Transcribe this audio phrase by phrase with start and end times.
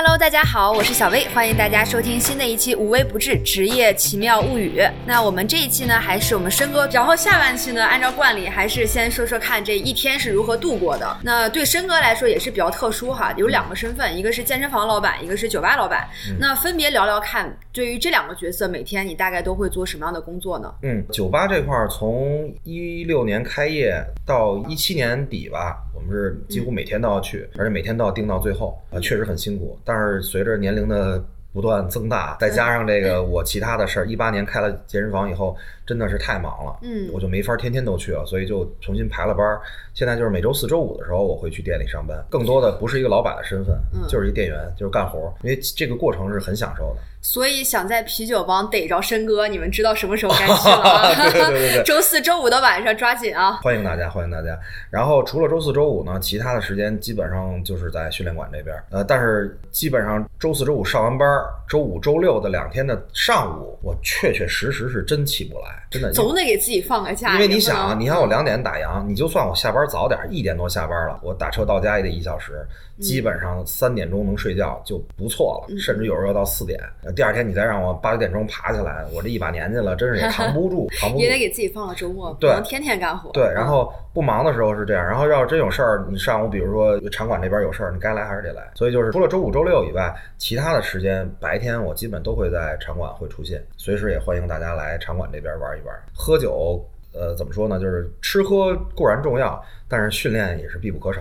[0.00, 4.78] Hello，大家好，我是小薇，欢迎大家收听新的一期《无微不至职业奇妙物语》。
[5.04, 11.16] 那我们这一期呢，还是我们申哥，然后下半期呢，按照惯例，还是先说说看这一天是如何度过的。
[11.24, 16.08] 那对申哥来说也是比较特殊哈，有两个身份，一个是健身房老板，一个是酒吧老板。
[16.38, 20.72] 那分别聊聊看，对于这两个角色，每天你大概都会做什么样的工作呢？
[20.82, 29.76] 嗯，酒吧这块儿从一六年开业到一七年底吧，我们是几乎每天都要去，而且每天都要盯到最后啊，确实很辛苦。
[29.84, 35.56] 但是随着年龄的不断增大，再加上这个我其他的事儿，一八年开了健身房以后，
[35.88, 39.58] 真的是太忙了，嗯我就没法天天都去了，所以就重新排了班儿。
[39.94, 47.00] 现在就是每周四周五的时候，我会去店里上班，更多的不是一个老板的身份，嗯就是一店员，就是干活儿，因为这个过程是很享受的。
[47.20, 51.14] 所以想在啤酒帮逮着申哥，你们知道什么时候该去了 啊？
[51.14, 53.54] 对对对对对 周四周五的晚上抓紧啊！
[53.62, 54.56] 欢迎大家，欢迎大家。
[54.88, 58.76] 然后除了周四周五呢，其他的时间基本上就是在训练馆这边。
[58.90, 66.12] 呃，但是基本上周四周五上完班儿，周五周六的两天的上午，我确确实实是真起不来，真的。
[66.12, 67.34] 总得给自己放个假。
[67.34, 72.66] 因为你想啊，你看我两点打烊，你就算我下班早点，一点多下班了，我打车到家也得一小时，
[72.98, 76.78] 基本上三点钟能睡觉就不错了，嗯甚至有时候要到四点。
[77.04, 81.30] 呃第二天你再让我八九点钟爬起来，我这一把年纪了，真是也扛不住，扛不住 也。
[81.30, 83.30] 得给自己放个周末，不对能天天干活。
[83.32, 88.62] 对，然后不忙的时候是这样，然后要是真有事儿，你上午比如说场馆这边有事儿，你该来还是得来。
[88.74, 95.94] 所以就是除了周五、周六以外，其他的时间白天我基本都会在场馆会出现，随时也欢迎大家来场馆这边玩玩一玩。
[96.14, 97.78] 喝酒，呃，怎么说呢？
[97.78, 101.20] 就是吃喝固然重要，但是训练也是必不可少。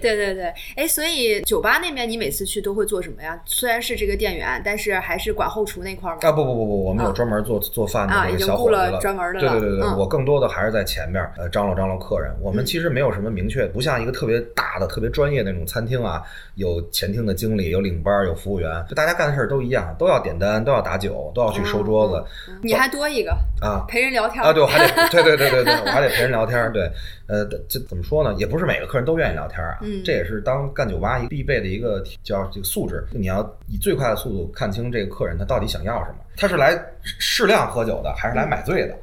[0.00, 3.38] 对 对对，哎，所以酒吧那边你每次去都会做什么呀？
[3.44, 6.20] 虽然是这个店员，但是还是管后厨那块儿吗？
[6.22, 9.00] 啊不不不不，我们有啊专门做做饭的啊这个已经雇了小伙子了。
[9.00, 12.32] 专门的了对对对对，嗯我更多的还是在前面，呃，张罗张罗客人。
[12.40, 16.22] 我们嗯其实没有什么明确，不像一个特别大的、特别专业的那种餐厅啊，
[16.54, 23.84] 有前厅的经理，有领班，有服务员，就大家干的事儿都一样，都要点单，都要打酒，都要去收桌子嗯你还多一个啊。
[23.88, 26.90] 陪人聊天啊，对，我还得，对对对对对，我还得陪人聊天，对，
[27.28, 28.34] 呃，这怎么说呢？
[28.38, 38.94] 也不是每个客人都愿意聊天儿啊，嗯这也是当干酒吧一个必备的一个叫这个素质，你要以最快的速度看清这个客人他到底想要什么，他是来适量喝酒的，还是来买醉的？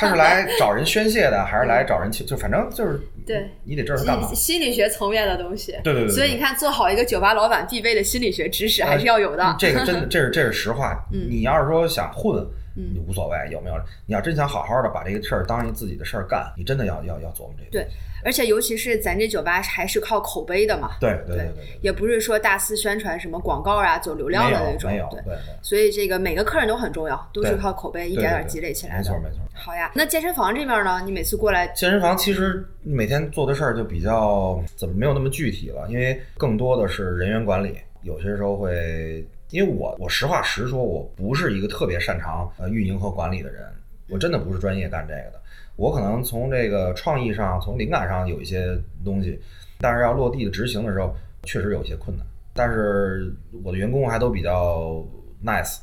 [0.00, 2.24] 他是来找人宣泄的，还是来找人去？
[2.24, 4.34] 就反正就是，对，你得知道他干嘛。
[4.34, 5.70] 心理学层面的东西。
[5.84, 9.54] 对对对对所以你看，做好一个酒吧老板必备的心理学知识还是要有的。
[9.56, 11.06] 这个真的，这是这是实话。
[11.12, 12.44] 嗯你要是说想混，
[12.76, 13.76] 嗯你无所谓有没有。
[14.06, 17.70] 你要真想好好的把这个事儿当一自己的事儿干，你真的要要要琢磨这个。
[17.70, 17.86] 对
[18.24, 21.52] 而且尤其是咱这酒吧还是靠口碑的嘛，对对对
[21.82, 24.90] 也不是说大肆宣传什么广告啊、走流量的那种。
[24.90, 25.38] 有没有，对对，对。
[25.60, 28.98] 所以这个每个客人都很重要，都是靠口碑一点点积累起来的。
[29.02, 29.38] 没错没错。
[29.52, 31.02] 好呀，那健身房这边呢？
[31.04, 39.22] 你每次过来，健身房其实每天做的事儿就比较怎么没有那么具体了，因为更多的是人员管理，有些时候会，
[39.54, 43.62] 因为我我实话实说，我不是一个特别擅长呃运营和管理的人，
[44.08, 45.40] 我真的不是专业干这个的，
[45.76, 49.38] 我可能从这个创意上、从灵感上有一些东西，
[49.78, 52.26] 但是要落地的执行的时候，确实有一些困难。
[52.52, 53.32] 但是
[53.62, 55.06] 我的员工还都比较
[55.44, 55.78] nice，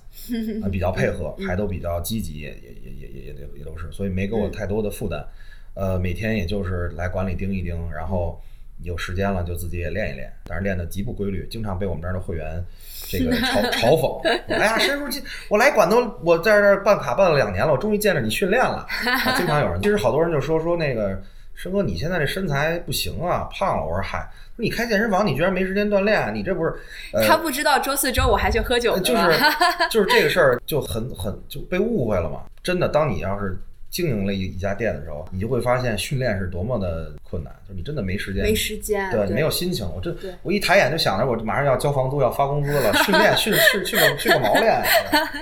[0.62, 5.26] 呃，比较配合，还都比较积极，也也也也也也也都是，所以没给我太多的负担。
[5.76, 8.38] 呃，每天也就是来管理盯一盯，然后
[8.84, 12.64] 有时间了就自己也练一练，但是练的极不规律，经常被我们这儿的会员
[13.10, 14.22] 这个嘲嘲讽。
[14.48, 18.86] 哎呀，申书记我来馆都我在这儿办卡办了两年了，我终于见着你训练了。
[19.26, 21.22] 啊经常有人，其实好多人就说说那个
[21.54, 23.86] 申哥，你现在这身材不行啊，胖了。
[23.86, 26.74] 我说嗨，你开健身房，你居然没时间锻炼，你这不是？
[27.14, 29.22] 呃、他不知道周四周五还去喝酒呢就是
[29.90, 32.44] 就是这个事儿就很很就被误会了嘛。
[32.64, 33.60] 真的，当你要是
[33.92, 39.86] 经营了一一家店的时候，你就会发现训练是多么的困难，就你真的没时间，没时间，对，没有心情。
[39.94, 44.82] 我这我一抬眼就想着我马上要交房租，要发工资了， 训练训训训个训个毛练。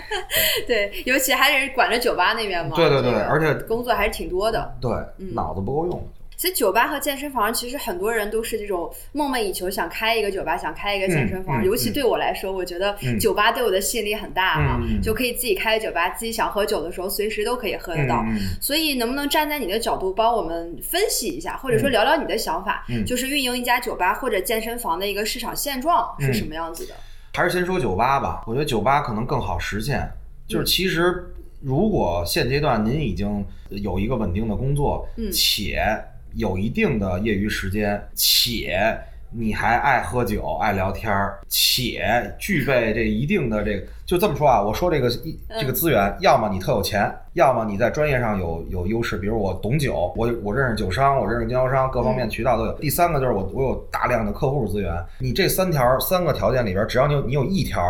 [0.67, 4.75] 对，尤其还是管着酒吧那边嘛，对对对而且工作还是挺多的。
[4.81, 6.09] 对，嗯脑子不够用。
[6.39, 11.61] 所以酒吧和健身房，其实很多人都是这种梦寐以求，想开一个酒吧，想开一个健身房。
[11.61, 18.23] 嗯嗯尤其对我来说，我觉得嗯酒吧对我的吸引力很大啊，就可以自己开酒吧，自己想喝酒的时候，随时都可以喝得到。
[18.29, 26.93] 嗯所以，能不能站在你的角度帮我们分析一下，或者说聊聊你的想法，嗯就是运营一家酒吧或者健身房的一个市场现状是什么样子的？
[27.33, 30.09] 还是先说酒吧吧，我觉得酒吧可能更好实现。
[30.47, 31.21] 就是其实，
[31.61, 35.83] 如果现阶段您已经有一个稳定的工作，嗯且
[36.33, 38.97] 有一定的业余时间，且
[39.31, 52.73] 你还爱喝酒、爱聊天儿，且具备这一定的这个，就这么说啊，我说这个一这个资源，要么你特有钱，要么你在专业上有有优势，比如我懂酒，我我认识酒商，我认识经销商，各方面渠道都有。
[52.79, 54.91] 第三个就是我我有大量的客户资源。
[55.19, 57.81] 你这三条三个条件里边，只要你有你有一条，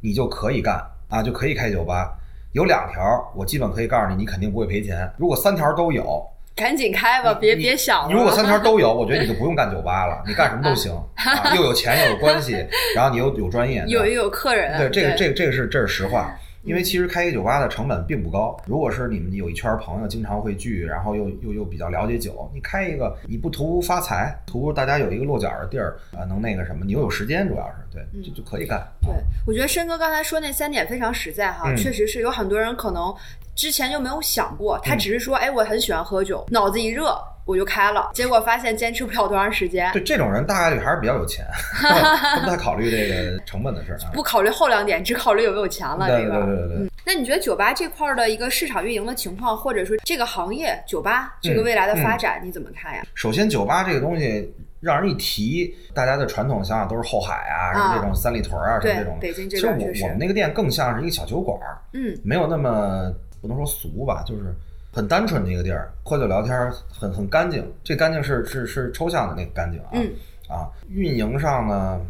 [0.00, 2.14] 你就可以干啊，就可以开酒吧。
[2.52, 5.10] 有两条，我基本可以告诉你，你肯定不会赔钱。
[5.16, 6.24] 如果三条都有，
[6.58, 8.08] 赶紧开吧，别别想了。
[8.08, 12.66] 你如果三条都有， 我觉得你就不用干酒吧了，你干什么都行， 啊、又有钱又有关系，
[12.96, 16.36] 然后你又有专业，有又有客人，对这个这个这个是这是实话。
[16.64, 28.86] 因为其实开一个酒吧的成本并不高，如果是你们有一圈朋友经常会聚，然后又又又比较了解酒，你开一个你不图发财，图大家有一个落脚的地儿啊，能那个什么，你又有时间，主要是对，就就可以干。
[29.00, 29.14] 对，
[29.46, 33.14] 我觉得申哥刚才说那三点非常实在哈，嗯确实是有很多人可能
[33.58, 41.44] 之前就没有想过，他嗯只是说，哎，我很喜欢喝酒，脑子一热我就开了，结果发现坚持不了多长时间，对这种人大概率还是比较有钱，
[41.82, 44.10] 他不太考虑这个成本的事儿啊。
[44.14, 46.46] 不考虑后两点，只考虑有没有钱了，对这个。
[46.46, 53.02] 对对对对嗯，那你觉得酒吧这块儿的一个市场运营的情况，或者说这个行业酒吧这个未来的发嗯展，你怎么看呀？
[53.14, 59.18] 首先，酒吧这个东西让人一提，大家的传统想法都是后海啊，什么这种三里屯啊，什么这种。
[59.20, 64.54] 北京这其实我我们那个店更像是一个小酒馆儿，嗯没有那么不能说俗吧，就是
[64.92, 67.64] 很单纯的一个地儿，喝酒聊天儿很很干净。
[67.84, 70.12] 这干净是是是抽象的那个干净啊、嗯
[70.48, 70.70] 啊。
[70.88, 72.00] 运营上呢，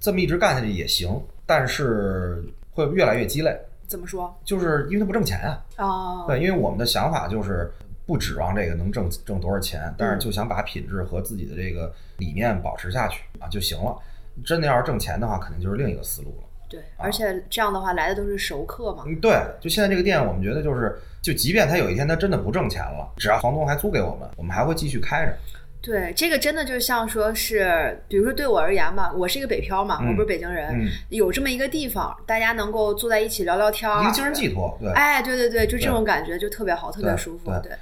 [0.00, 2.42] 这么一直干下去也行，但是
[2.72, 4.34] 会越来越鸡肋，怎么说？
[4.44, 5.64] 就是因为它不挣钱啊。
[5.76, 7.70] 哦，对，因为我们的想法就是
[8.06, 13.96] 不指望这个能挣挣多少钱，但是就想把品质和自己的这个理念保持下去啊就行了。
[14.44, 16.48] 真的要是挣钱的话，肯定就是另一个思路了。
[16.72, 19.04] 对，而且这样的话来的都是熟客嘛。
[19.06, 25.36] 嗯，对，就现在这个店，我们觉得就是，就即便他有一天他真的不挣钱了，只要房东还租给我们，我们还会继续开着。
[25.82, 37.50] 对，这个真的就像说是，比如说对我而言吧，我是一个北漂嘛，嗯我不是北京人，嗯，有这么一个地方，大家能够坐在一起聊聊天儿，一个精神寄托，对，哎，对对对，就这种感觉就特别好，特别舒服。
[37.50, 37.72] 对对，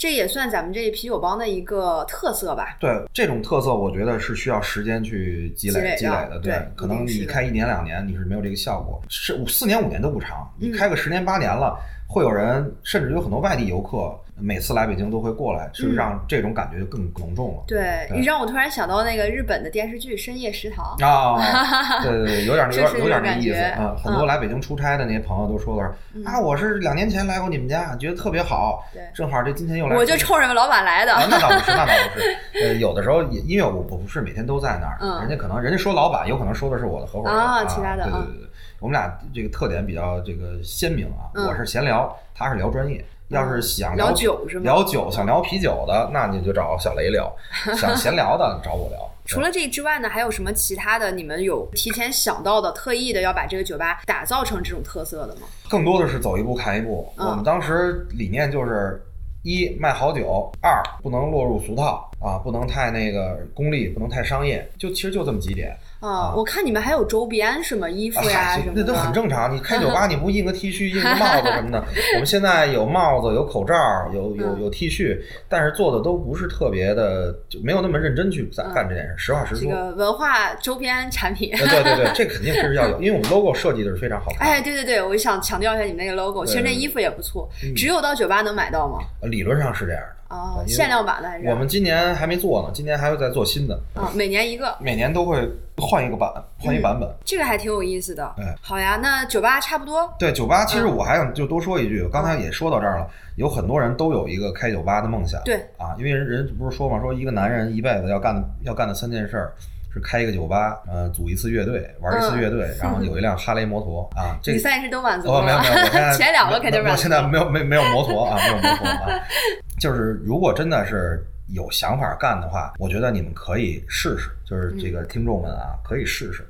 [0.00, 2.74] 这也算咱们这啤酒帮的一个特色吧。
[2.80, 6.38] 对，这种特色我觉得是需要时间去积累积累的的。
[6.40, 17.62] 对可能你开一年两年你是没有这个效果，是五四年五年都不长，你嗯开个十年八年了，会有人甚至有很多外地游客每次来北京都会过来，是嗯让这种感觉就更浓重了。
[17.66, 20.96] 对，对你让我突然想到那个日本的电视剧《深夜食堂》。
[21.06, 21.38] 啊，
[22.02, 23.96] 对对对，有点有就是点有点那意思感觉啊。
[24.02, 31.12] 很多来北京出差的那些朋友都说的嗯是啊，我是两年前来过你们家，觉得特别好，对，正好这今天又来，我就冲着老板来的。
[31.12, 32.36] 啊，那倒不是，那倒不是。
[32.62, 38.48] 呃，有的时候也因为我我不是每天都在那儿，嗯人家可能人家说老板，有可能说的是我的合伙人啊其他的啊对对对对，
[38.80, 41.28] 我们俩这个特点比较这个鲜明啊。
[41.34, 43.04] 嗯我是闲聊，他是聊专业。
[43.30, 47.32] 要是想聊啤酒是吗聊酒，想聊啤酒的，那你就找小雷聊；
[47.78, 49.08] 想闲聊的，找我聊。
[49.24, 51.12] 除了这之外呢，还有什么其他的？
[51.12, 55.42] 你们有提前想到的，特意的要把这个酒吧打造成这种特色的吗？
[55.68, 57.12] 更多的是走一步看一步。
[57.16, 59.00] 嗯我们当时理念就是：
[59.44, 65.74] 一卖好酒，二不能落入俗套啊，不能太那个功利，不能太商业，就其实就这么几点。
[66.00, 67.88] 啊，我看你们还有周边是吗？
[67.88, 68.82] 衣服呀啊什么的。
[68.82, 69.54] 那都很正常。
[69.54, 71.82] 你开酒吧， 你不印个 T 恤、印个帽子什么的？
[72.14, 73.74] 我们现在有帽子、有口罩、
[74.12, 75.18] 有有嗯有 T 恤，
[75.48, 78.44] 但是做的都不是特别的，就没有那么认真去
[78.74, 79.14] 干这件事。
[79.16, 79.70] 实话实说。
[79.70, 81.52] 这个文化周边产品。
[81.54, 84.46] 呃对对对，这肯定是要有，因为我们 logo 设计的是非常好看。
[84.46, 88.98] 哎，对对对，我想强调一下你们那个 logo，其实那衣服也不错，嗯只有到酒吧能买到吗？
[89.22, 90.19] 呃理论上是这样的。
[90.30, 91.46] 哦，对因为限量版的还是？
[91.48, 95.46] 我们今年还没做呢，今年还会再做新的，啊，每年一个，每年都会
[95.76, 97.08] 换一个版，换一版本。
[97.24, 98.24] 这个还挺有意思的。
[98.38, 100.08] 哎好呀，那酒吧差不多。
[100.18, 103.06] 对酒吧，其实嗯我还想就多说一句，刚才也说到这儿了，
[103.36, 105.40] 有很多人都有一个开酒吧的梦想。
[105.44, 109.52] 对啊，因为人人不是说嘛，说一个男人一辈子要干的要干的三件事儿。
[109.92, 114.38] 是开一个酒吧，呃，组一次乐队，玩一次乐队， 然后有一辆哈雷摩托啊。
[114.40, 116.90] 这你三是都满足哦，了，没有没有，我现在 前两个肯定满足。
[116.92, 119.08] 我现在没有没没有摩托啊，没有摩托啊。
[119.80, 124.30] 就是如果真的是有想法干的话，我觉得你们可以试试。
[124.44, 126.46] 就是这个听众们啊，可以试试。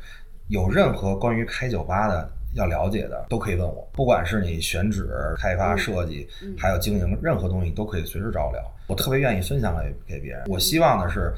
[0.48, 3.88] 有任何关于开酒吧的要了解的，都可以问我。
[3.92, 5.08] 不管是你选址、
[5.38, 8.60] 开发、嗯设计嗯，还有经营，任何东西都可以随时找我聊。
[8.88, 10.42] 我特别愿意分享给给别人。
[10.48, 11.32] 我希望的是。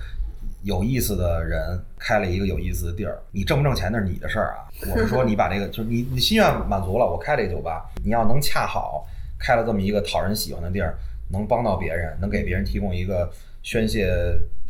[0.64, 4.62] 有意思的人开了一个有意思的地儿，你挣不挣钱那是你的事儿啊。
[4.92, 9.04] 我是说，你把这个 就是你你心愿满足了，我开这个酒吧，你要能恰好
[9.40, 10.94] 开了这么一个讨人喜欢的地儿，
[11.32, 13.30] 能帮到别人，能给别人提供一个
[13.62, 14.06] 宣泄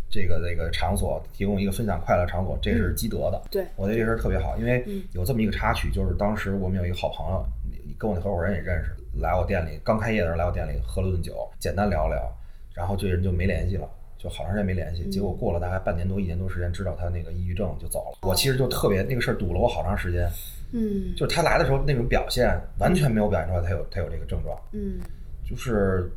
[0.08, 3.42] 这个这个场所，提供一个分享快乐场所，这是积德的。
[3.50, 8.90] 对我觉得这事儿特别好，因为嗯有这么一个插曲，就是当时我们有一个好朋友，你跟我那合伙人也认识，
[9.20, 12.30] 来我店里刚开业的时候来我店里喝了顿酒，简单聊聊，
[12.74, 13.88] 然后这人就没联系了。
[14.18, 15.02] 就好长时间没联系。
[15.02, 18.18] 嗯结果过了大概半年多一年多时间，知道他那个抑郁症就走了。
[18.22, 20.30] 我其实就特别那个事儿堵了我好长时间，
[20.70, 25.00] 嗯就是他来的时候那种表现完全没有表现出来他有他有这个症状，嗯
[25.44, 26.08] 就是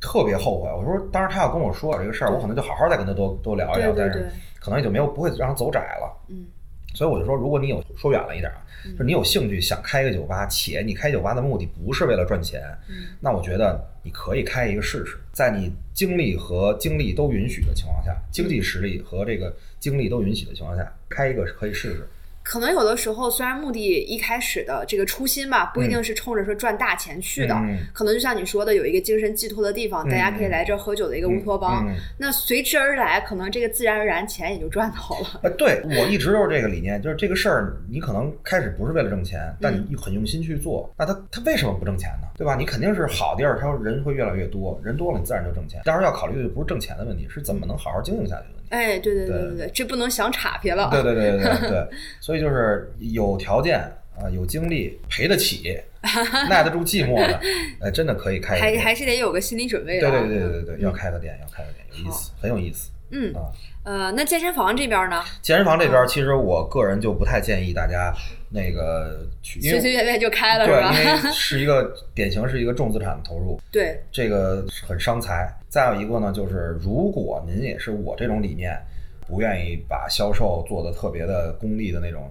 [0.00, 0.70] 特别后悔。
[0.72, 6.26] 我说当时他要跟我说这个事儿，我可能就好好再跟他多多聊一聊，但是可能也就没有不会让他走窄了。
[6.28, 6.46] 嗯
[6.92, 8.50] 所以我就说，如果你有说远了一点
[8.82, 22.08] 就是你有兴趣想开一个酒吧，且你开酒吧的目的不是为了赚钱，嗯那我觉得你可以开一个试试，在你精力和精力都允许的情况下，经济实力和这个精力都允许的情况下，开一个可以试试。
[22.42, 31.86] 可能有的时候，虽然目的一开始的这个初心吧，不一定是冲着说赚大钱去的，嗯可能就像你说的，有一个精神寄托的地方，大家可以来这儿喝酒的一个乌托邦。
[32.18, 35.40] 那随之而来，可能这个自然而然钱也就赚到了。
[35.42, 42.28] 呃，对我一直都是这个理念，就是这个事儿，你可能开始不是为了挣钱，但嗯你很用心去做，那他他为什么不挣钱呢？
[42.36, 42.56] 对吧？
[42.56, 45.80] 你肯定是好地儿，他人会越来越多，人多了你自然就挣钱。
[45.84, 48.59] 当然要考虑的不是挣钱的问题，是怎么能好好经营下去的。
[48.70, 50.88] 哎，对对对对对对，这不能想岔劈了。
[50.90, 51.88] 对对对对对 对，
[52.20, 53.78] 所以就是有条件
[54.18, 55.78] 啊、有精力，赔得起，
[56.50, 57.40] 耐得住寂寞的，
[57.80, 58.58] 哎，真的可以开。
[58.58, 60.10] 还还是得有个心理准备的啊。
[60.10, 63.50] 对对对对对要开个店，要开个店，有意思，很有意思嗯啊。
[63.82, 68.14] 呃，那健身房这边呢，健身房这边，其实我个人就不太建议大家
[68.50, 70.92] 那个去，随随便便就开了是对，吧？
[70.92, 75.50] 因为 是一个典型是一个重资产的投入，对，这个很伤财。
[75.68, 78.78] 再有一个呢，就是如果您也是我这种理念，
[79.26, 82.30] 不愿意把销售做的特别的功利的那种，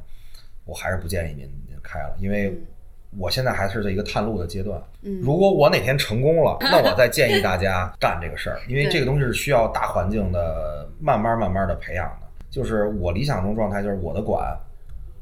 [0.65, 2.61] 我还是不建议您您开了，因为嗯
[3.17, 4.79] 我现在还是在一个探路的阶段。
[5.01, 12.27] 嗯如果我哪天成功了， 那我再建议大家干这个事儿， 因为这个东西是需要大环境的慢慢慢慢的培养的。
[12.49, 14.57] 就是我理想中状态，就是我的馆，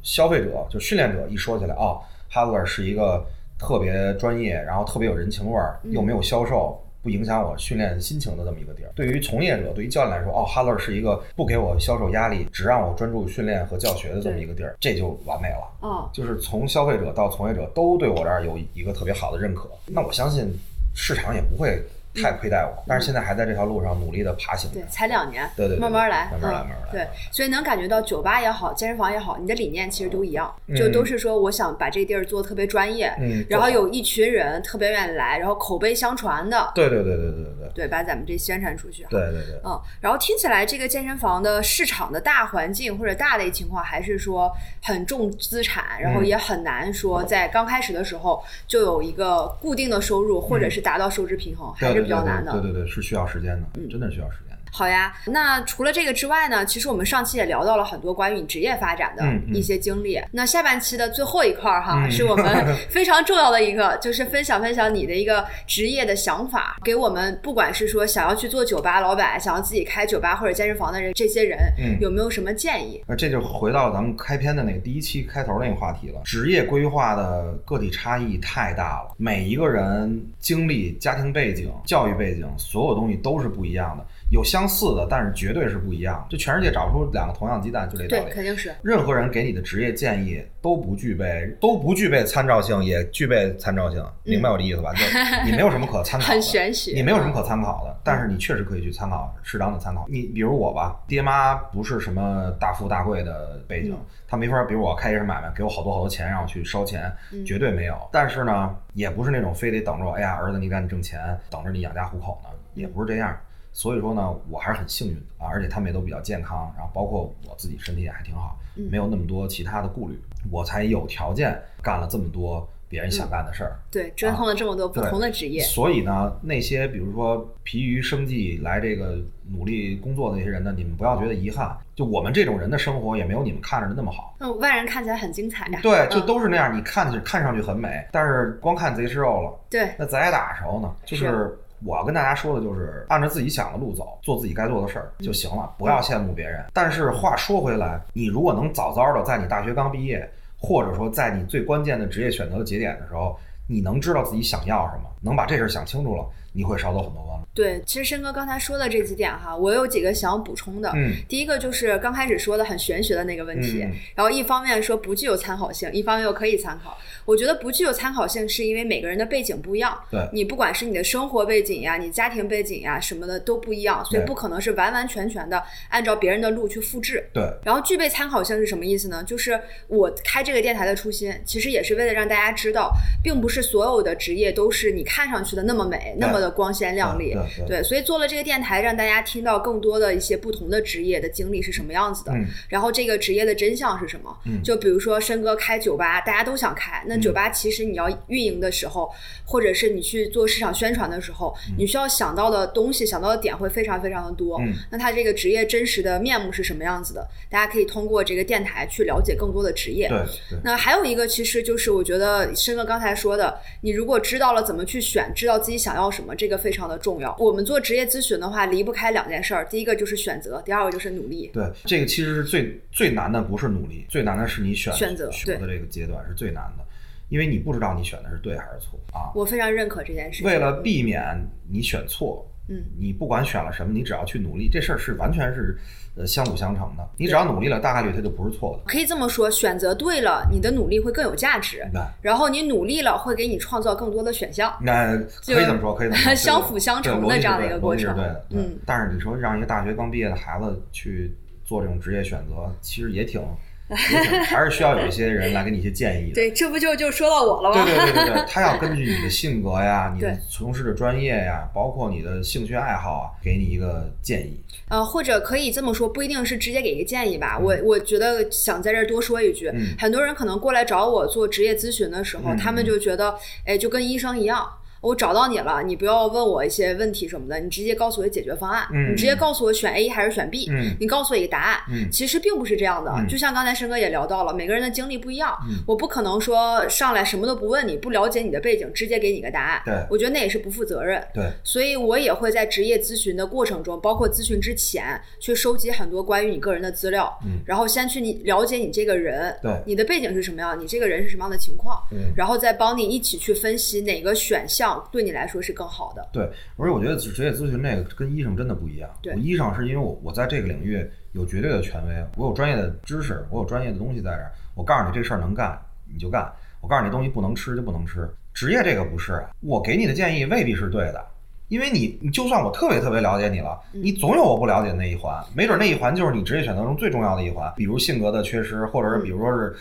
[0.01, 3.23] 消费者就训练者一说起来，哦，哈德尔是一个
[3.59, 6.81] 特别专业，然后特别有人情味儿，嗯又没有销售。
[7.07, 8.91] 不影响我训练心情的这么一个地儿。
[8.93, 15.71] 对于从业者，对于教练来说，哦，哈勒是一个不给我销售压力，只让我专注训练和教学的这么一个地儿，这就完美了。
[15.81, 20.53] 嗯，就是从消费者到从业者都对我这儿有一个特别好的认可，那我相信
[20.93, 21.81] 市场也不会
[22.21, 24.69] 太亏待我，但是现在还在这条路上努力的爬行。
[24.71, 26.91] 对，才两年，对对，慢慢来，慢慢来，慢慢来。
[26.91, 36.71] 对，所以能感觉到酒吧也好，健身房也好，你的理念其实都一样，就都是说我想把这地儿做特别专业，嗯，然后有一群人特别愿意来，然后口碑相传的。
[36.73, 37.67] 对对对对对对对。
[37.75, 39.05] 对，把咱们这宣传出去。
[39.09, 39.61] 对对对。
[39.63, 52.06] 嗯，然后听起来这个健身房的市场的大环境或者大类情况，还是说很重资产，然后也很难说在刚开始的时候就有一个固定的收入，或者是达到收支平衡，还是。
[52.07, 52.53] 比较难的。
[52.53, 54.46] 对对对对，是需要时间的，真的是需要时间的。
[54.71, 60.19] 好呀，那除了这个之外呢，其实我们上期也聊到了很多关于你职业发展的一些经历。
[60.31, 73.03] 那下半期的最后一块儿哈，嗯是我们非常重要的一个， 就是分享分享你的一个职业的想法，给我们不管是说想要去做酒吧老板，想要自己开酒吧或者健身房的人，这些人、嗯有没有什么建议？
[73.07, 76.21] 那这就回到咱们开篇的那个第一期开头那个话题了。
[76.23, 84.05] 职业规划的个体差异太大了，每一个人经历、家庭背景、教育背景，所有东西都是不一样的。
[84.29, 86.25] 有相似的，但是绝对是不一样。
[86.29, 88.31] 就全世界找不出两个同样鸡蛋，就这道对，理。
[88.31, 88.73] 肯定是。
[88.81, 94.91] 任何人给你的职业建议都不具备，都不具备参照性，也具备参照性，明白我的意思吧？
[94.93, 100.05] 就你没有什么可参考 很玄学你没有什么可参考的，但是你确实可以去参考，适当的参考。
[100.09, 107.97] 你比如我吧，爹妈不是什么大富大贵的背景，嗯他没法，比如我开一个买卖，给我好多好多钱让我去烧钱，嗯绝对没有。
[108.11, 111.19] 但是呢，也不是那种非得等着我，哎呀，儿子你赶紧挣钱，
[111.49, 113.33] 等着你养家糊口呢，也不是这样。
[113.77, 120.19] 所以说呢，我还是很幸运的啊，而且他们也都比较健康，然后包括我自己身体也还挺好，嗯没有那么多其他的顾虑，
[120.49, 123.77] 我才有条件干了这么多别人想干的事儿。
[123.91, 129.19] 对，折腾了这么多不同的职业，所以呢，那些比如说疲于生计来这个
[129.51, 131.77] 努力工作的那些人呢，你们不要觉得遗憾。
[131.93, 134.35] 就我们这种人的生活也没有你们看着的那么好。
[134.39, 135.79] 那外人看起来很精彩呀。
[135.83, 139.53] 对，就嗯都是那样，你看着看上去很美，但是光看贼吃肉了。
[139.69, 146.65] 对，那咱挨打时候呢，就是是我要跟大家说的就是，按照自己想的路走，做自己该做的事儿就行了，不要羡慕别人。
[146.73, 150.29] 但是话说回来，你如果能早早的在你大学刚毕业，
[150.59, 156.25] 或者说在你最关键的职业选择的节点的时候，你能知道自己想要什么，能把这事儿想清楚了，
[156.57, 157.45] 你会少走很多弯路。
[157.53, 160.91] 对，其实申哥刚才说的这几点哈，我有几个想要补充的。
[160.95, 166.97] 嗯第一个就是刚开始说的很玄学的那个问题，嗯然后一方面说不具有参考性，一方面又可以参考。
[167.25, 169.97] 我觉得不具有参考性，是因为每个人的背景不一样。
[170.11, 177.27] 对你不管是你的生活背景呀、你家庭背景呀什么的都不一样，所以不可能是完完全全的按照别人的路去复制。
[177.33, 179.23] 对，然后具备参考性是什么意思呢？
[179.23, 187.35] 就是我开这个电台的初心，其实也是为了让大家知道，并不是所有的职业都是你看上去的那么美、那么的的光鲜亮丽。
[187.67, 194.35] 对所以做了这个电台，让大家听到更多的一些不同的职业的经历是什么样子的，嗯然后这个职业的真相是什么。
[194.45, 199.09] 嗯就比如说申哥开酒吧，大家都想开，那酒吧其实你要运营的时候，
[199.45, 204.59] 或者是你去做市场宣传的时候，你需要想到的东西、想到的点会非常非常的多。
[204.61, 207.27] 嗯那他这个职业真实的面目是什么样子的？
[207.49, 210.07] 大家可以通过这个电台去了解更多的职业。
[210.07, 210.17] 对
[210.49, 217.35] 对，那还有一个，其实就是我觉得申哥刚才说的，你如果知道了怎么去选，知道自己想要什么，这个非常的重要。
[217.39, 221.49] 我们做职业咨询的话，离不开两件事儿，第一个就是选择，第二个就是努力。
[221.51, 226.85] 对，这个其实是最最难的，不是努力，最难的是你选选择选的这个阶段是最难的，
[227.29, 229.33] 因为你不知道你选的是对还是错啊。
[229.33, 230.47] 我非常认可这件事情。
[230.47, 231.35] 为了避免
[231.69, 235.77] 你选错，嗯，你不管选了什么，你只要去努力，这事儿是完全是
[236.15, 237.09] 呃相辅相成的。
[237.17, 238.91] 你只要努力了，大概率它就不是错的。
[238.91, 241.87] 可以这么说，选择对了，你的努力会更有价值。
[241.93, 244.73] 对，然后你努力了，会给你创造更多的选项。
[244.81, 251.33] 那可以这么说，可以这么说， 相辅相成的这样的一个过程对嗯，但是你说让一个大学刚毕业的孩子去
[251.63, 253.41] 做这种职业选择，其实也挺
[254.45, 256.35] 还是需要有一些人来给你一些建议的。
[256.35, 257.85] 对，这不就就说到我了吗？
[257.85, 264.59] 对对对对对，他要根据你的性格呀、 你的从事的专业呀，包括你的兴趣爱好啊，给你一个建议。
[264.89, 267.57] 呃，或者可以这么说，不一定是直接给一个建议吧。
[267.57, 274.65] 我我觉得想在这儿多说一句，嗯很多人可能过来找我做职业咨询的时候，嗯他们就觉得，哎，就跟医生一样。
[275.07, 281.79] 我找到你了，你不要问我一些问题什么的，你直接告诉我解决方案，嗯你直接告诉我选 A 还是选 B，、嗯你告诉我一个答案。
[281.89, 289.81] 嗯其实并不是这样的，嗯就像刚才申哥也聊到了，每个人的经历不一样，嗯我不可能说上来什么都不问你，不了解你的背景，直接给你个答案。
[289.85, 291.23] 对我觉得那也是不负责任。
[291.33, 306.27] 对，所以我也会在职业咨询的过程中，包括咨询之前，去收集很多关于你个人的资料，嗯然后先去你了解你这个人，对你的背景是什么样，你这个人是什么样的情况，嗯然后再帮你一起去分析哪个选项对你来说是更好的。
[306.31, 306.43] 对，
[306.77, 309.09] 而且我觉得职业咨询这个跟医生真的不一样。
[309.21, 314.51] 对我医生是因为我我在这个领域有绝对的权威，我有专业的知识，我有专业的东西在这儿。
[314.75, 316.51] 我告诉你这事儿能干你就干，
[316.81, 318.29] 我告诉你东西不能吃就不能吃。
[318.53, 321.25] 职业这个不是，啊我给你的建议未必是对的。
[321.69, 329.75] 因为你，你就算我特别特别了解你了，你总有我不了解的那一环，没准那一环就是你职业选择中最重要的一环，比如性格的缺失，或者是比如说是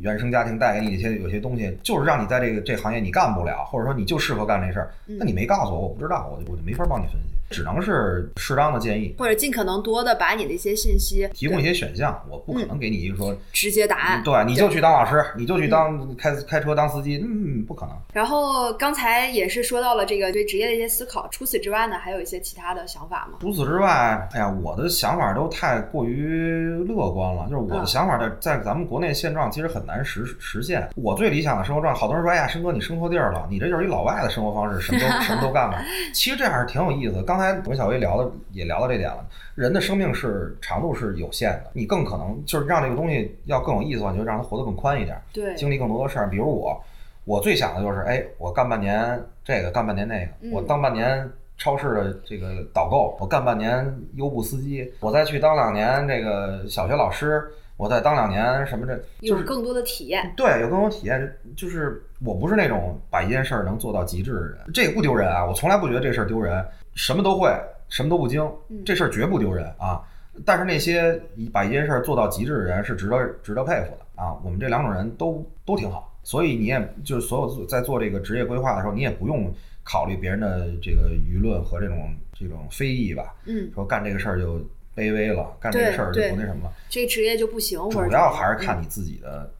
[0.00, 14.22] 原生家庭带给你一些有些东西，就是让你在这个这行业你干不了，或者说你就适合干这事儿，那你没告诉我，我不知道，我就我就没法帮你分析，只能是适当的建议，或者尽可能多的把你的一些信息提供一些选项，我不可能给你一个说，直接答案。
[14.24, 17.94] 对，你就去当老师，你就去当开开车当司机，嗯，不可能。
[18.14, 23.38] 然后刚才也是说到了这个对职业的一些思考，除此之外呢，还有一些其他的想法吗？
[23.40, 27.44] 除此之外，哎呀，我的想法都太过于乐观了。
[27.44, 30.88] 就是我的嗯想法在在咱们国内现状其实很难实实现。
[30.96, 35.82] 我最理想的生活状态，好多人说，哎呀，申哥你生错地儿了，你这就是一老外的生活方式，什么都 什么都干了。
[36.14, 37.22] 其实这样是挺有意思的。
[37.22, 39.24] 刚才我跟小薇聊的也聊到这点了，
[39.54, 46.28] 人的生命是长度是有限的，你更可能就是让这个东西要更有意思的话，你就让它活得更宽一点，对，经历更多的事儿。
[46.30, 46.82] 比如我，
[47.24, 60.32] 我最想的就是，哎，我干半年这个，干半年那个，嗯我当半年超市的这个导购，我干半年优步司机，我再去当两年这个小学老师，我再当两年什么这，就是有更多的体验。
[60.36, 61.36] 对有更多体验。
[61.56, 67.50] 就是我不是那种把一件事儿能做到极致的人，这也不丢人啊，我从来不觉得这事儿丢人，什么都会，
[67.88, 70.02] 什么都不精嗯，这事儿绝不丢人啊。
[70.46, 71.20] 但是那些
[71.52, 74.34] 把一件事儿做到极致的人是值得值得佩服的啊。
[74.42, 83.34] 我们这两种人都都挺好，所以你也就是所有在做这个职业规划的时候，你也不用考虑别人的这个舆论和这种这种非议吧。
[83.44, 84.58] 嗯，说干这个事儿就
[84.94, 86.72] 卑微了，干这个事儿就不那什么了。
[86.88, 89.50] 这职业就不行，主要还是看嗯你自己的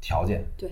[0.00, 0.44] 条件。
[0.56, 0.70] 对，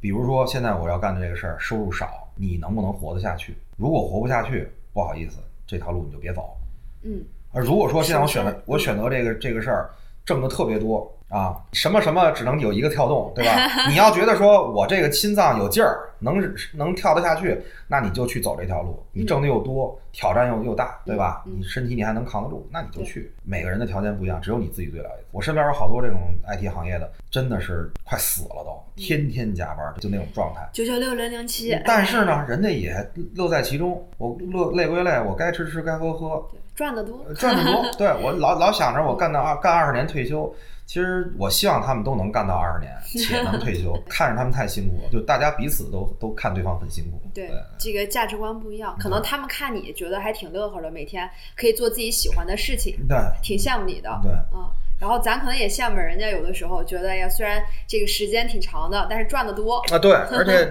[0.00, 3.56] 比如说现在我要干的这个事儿，收入少，你能不能活得下去？
[3.76, 6.56] 如果活不下去，不好意思，这条路你就别走。
[7.02, 9.90] 嗯，而如果说现在我选择我选择这个这个事儿，
[10.30, 13.52] 挣的特别多啊，什么什么只能有一个跳动，对吧？
[13.90, 16.40] 你要觉得说我这个心脏有劲儿，能
[16.74, 19.02] 能跳得下去，那你就去走这条路。
[19.12, 21.42] 你挣的又多，挑战又又大，对吧？
[21.46, 23.32] 你身体你还能扛得住，那你就去。
[23.42, 25.24] 每个人的条件不一样，只有你自己最了解。
[25.32, 30.68] 我身边有好多这种 IT 行业的，真的是快死了都，天天加班，就那种状态。
[30.72, 32.94] 九九六零零七，但是呢，人家也
[33.34, 34.08] 乐在其中。
[34.16, 37.84] 我乐累归累，我该吃吃，该喝喝，对赚得多，赚得多。
[37.98, 40.52] 对我老老想着我干到二干二十年退休，
[40.86, 43.96] 其实我希望他们都能干到二十年，且能退休。
[44.08, 47.20] 看着他们太辛苦了，就大家彼此都都看对方很辛苦。
[47.34, 54.18] 对，这个价值观不一样，可能他们看你觉得还挺乐呵的，每天可以做自己喜欢的事情，对挺羡慕你的。
[54.22, 54.32] 对。
[54.52, 54.68] 嗯，
[55.00, 59.78] 然后咱可能也羡慕人家，有的时候觉得呀，虽然这个时间挺长的，但是赚的多。
[59.90, 60.70] 啊，对， 而且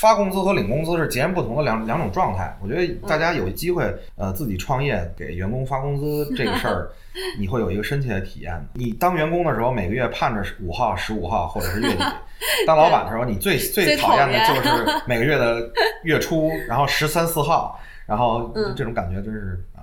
[0.00, 2.56] 发工资和领工资是截然不同的两两种状态。
[2.62, 3.84] 我觉得大家有机会
[4.16, 6.90] 呃自己创业给员工发工资这个事儿，
[7.38, 8.58] 你会有一个深切的体验。
[8.72, 12.02] 你当员工的时候，每个月盼着五号、十五号或者是月底；
[12.66, 15.70] 当老板的时候，你最最讨厌的就是每个月的
[16.02, 19.75] 月初，然后十三四号，然后这种感觉真是啊。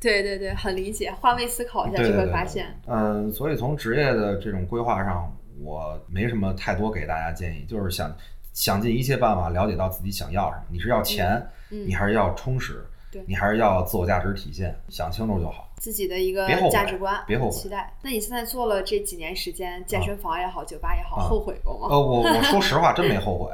[0.00, 2.74] 对对对，很理解，换位思考一下就会发现。
[2.86, 5.30] 嗯，所以从职业的这种规划上，
[5.62, 8.10] 我没什么太多给大家建议，就是想
[8.52, 10.64] 想尽一切办法了解到自己想要什么。
[10.70, 12.84] 你是要钱，你还是要充实？
[13.26, 15.68] 你还是要自我价值体现，想清楚就好。
[15.78, 17.56] 自己的一个价值观，别后悔。
[17.56, 17.92] 期待。
[18.02, 21.88] 那你现在做了这几年时间，健身房也好，酒吧也好，后悔过吗？
[21.90, 23.50] 呃，我我说实话，真没后悔。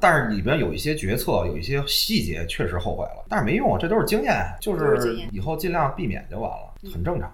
[0.00, 7.30] 但是里边有一些决策，有一些细节确实后悔了，但是没用，这都是经验，就是以后尽量避免就完了，很正常。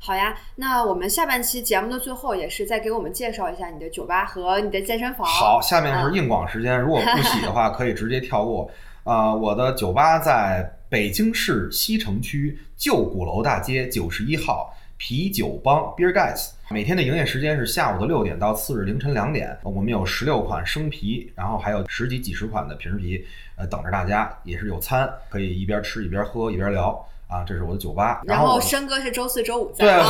[0.00, 5.26] 好呀，那我们下半期节目的最后也是再给我们介绍一下你的酒吧和你的健身房。
[5.26, 8.70] 好，下面是硬广时间，如果不喜的话可以直接跳过。
[9.08, 16.50] 啊，我的酒吧在北京市西城区旧鼓楼大街九十一号啤酒帮 Beer Guys。
[16.68, 19.56] 每天的营业时间是下午的六点到次日凌晨两点。
[19.62, 23.24] 我们有十六款生啤，然后还有十几几十款的瓶啤，
[23.56, 24.30] 呃，等着大家。
[24.44, 27.02] 也是有餐，可以一边吃一边喝一边聊。
[27.28, 28.20] 啊，这是我的酒吧。
[28.26, 29.86] 然后申哥是周四周五在。
[29.86, 30.02] 对，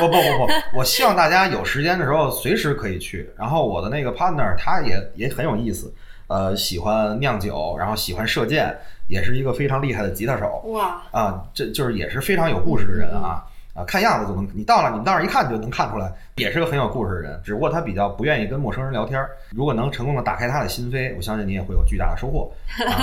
[0.00, 3.28] 不不不不，我希望大家有时间的时候随时可以去。
[3.36, 5.92] 然后我的那个 partner 他也也很有意思。
[6.30, 8.72] 呃，喜欢酿酒，然后喜欢射箭，
[9.08, 10.62] 也是一个非常厉害的吉他手。
[10.66, 11.02] 哇！
[11.10, 13.44] 啊，这就是也是非常有故事的人啊。
[13.72, 17.40] 啊，看样子就能，你到了，你到那儿一看就能看出来，也是个很有故事的人。
[17.44, 19.24] 只不过他比较不愿意跟陌生人聊天。
[19.50, 22.52] 如果能成功的打开他的心扉，我相信你也会有巨大的收获。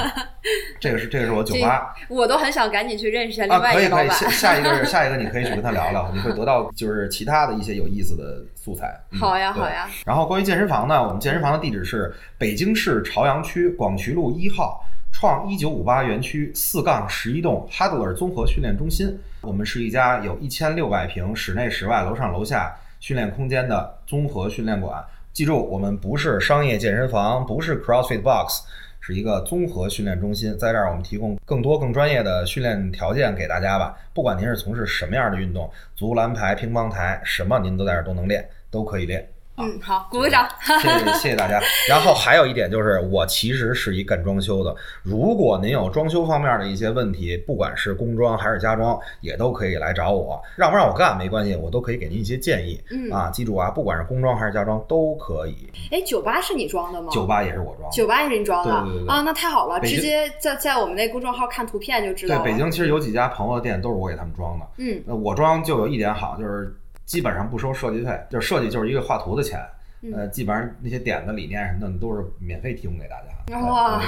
[0.80, 8.94] 这个是这个是我酒吧，我都很想赶紧去认识一下另外一个可以可以，下下一个下一个你可以去跟他聊聊，你会得到就是其他的一些有意思的素材。
[9.18, 9.88] 好呀好呀。
[10.06, 14.84] 然后关于健身房呢，我们健身房的地址是北京市朝阳区广渠路一号。
[15.20, 25.04] 创一九五八园区四杠十一栋 Hadler 综合训练中心，我们是一家有一千六百平室内室外楼上楼下训练空间的综合训练馆。
[25.34, 28.62] 记住，我们不是商业健身房，不是 CrossFit Box，
[29.00, 30.56] 是一个综合训练中心。
[30.56, 33.98] 在这儿，我们提供更多更专业的训练条件给大家吧。
[34.14, 39.28] 不管您是从事什么样的运动，足篮排、乒乓台，什么您都在这儿都能练，都可以练。
[39.58, 41.60] 嗯，好，鼓个掌，谢谢 谢谢大家。
[41.90, 44.76] 然后还有一点就是，我其实是一干装修的。
[45.02, 50.40] 如果您有装修方面的一些问题，不管是工装还是家装，也都可以来找我。
[50.56, 52.80] 让不让我干没关系，我都可以给您一些建议。
[52.92, 55.68] 嗯啊，记住啊，不管是工装还是家装都可以。
[55.92, 57.10] 哎，酒吧是你装的吗？
[57.12, 57.92] 酒吧也是我装。
[57.92, 58.84] 酒吧也是你装的？
[58.86, 59.10] 对对对。
[59.10, 62.44] 啊，那太好了，直接在在我们那公众号看图片就知道了。
[62.44, 64.68] 对，北京其实有几家朋友的店都是我给他们装的。
[64.78, 66.72] 嗯，那我装就有一点好，就是
[67.08, 69.60] 基本上不收设计费，就是设计就是一个画图的钱。
[70.14, 73.60] 呃，基本上那些点子、理念什么的都是免费提供给大家。
[73.60, 74.00] 哇，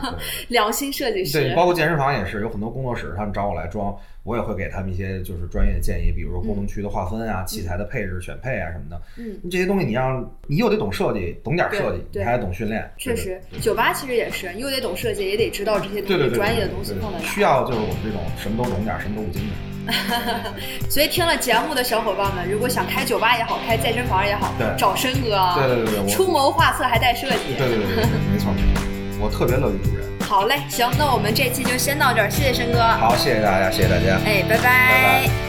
[0.48, 1.40] 良心设计师。
[1.40, 9.00] 对，包括健身房也是，有很多工作室他们找我来装，我也会给他们一些就是专业的建议，比如说功能区的划分啊、器材的配置、选配啊什么的。
[9.16, 12.88] 嗯，这些东西你让你又得懂设计，懂点设计，你还得懂训练。
[12.98, 17.24] 确实，酒吧其实也是，又得懂设计，也得知道这些东西专业的东西放在哪。
[17.24, 19.77] 需要就是我们这种什么都懂点，什么都不精的。
[20.88, 28.82] 所以听了节目的小伙伴们，如果想开酒吧也好，开健身房也好，对，找申哥，对对对对，出谋划策还带设计，对对对，没错没错，
[29.20, 30.04] 我特别乐于助人。
[30.20, 32.80] 好嘞，行，那我们这期就先到这儿，谢谢申哥。
[32.80, 35.47] 好，谢谢大家，谢谢大家，哎，拜拜。